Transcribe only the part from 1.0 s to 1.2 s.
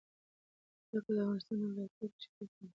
د